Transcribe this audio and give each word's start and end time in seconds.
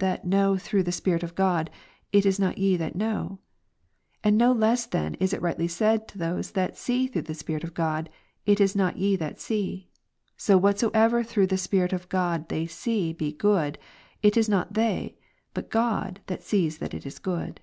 309 0.00 0.14
that 0.22 0.28
know 0.38 0.56
through 0.56 0.84
the 0.84 0.92
Sph'it 0.92 1.24
of 1.24 1.34
God, 1.34 1.70
* 1.90 2.12
It 2.12 2.24
is 2.24 2.38
not 2.38 2.56
ye 2.56 2.76
that 2.76 2.94
know/ 2.94 3.40
And 4.22 4.38
no 4.38 4.52
less 4.52 4.86
then 4.86 5.14
is 5.14 5.32
it 5.32 5.42
rightly 5.42 5.66
said 5.66 6.06
to 6.06 6.18
those 6.18 6.52
that 6.52 6.76
see 6.78 7.08
through 7.08 7.22
the 7.22 7.34
Spirit 7.34 7.64
of 7.64 7.74
God/ 7.74 8.08
It 8.46 8.60
is 8.60 8.76
not 8.76 8.96
ye 8.96 9.16
that 9.16 9.40
see;' 9.40 9.88
so 10.36 10.56
what 10.56 10.78
soever 10.78 11.24
through 11.24 11.48
the 11.48 11.58
Spirit 11.58 11.92
of 11.92 12.08
God 12.08 12.48
they 12.48 12.64
see 12.68 13.12
to 13.12 13.24
he 13.24 13.32
good, 13.32 13.76
it 14.22 14.36
is 14.36 14.48
not 14.48 14.74
they, 14.74 15.16
hut 15.56 15.68
God 15.68 16.20
that 16.28 16.44
sees 16.44 16.78
that 16.78 16.94
it 16.94 17.04
is 17.04 17.18
good." 17.18 17.60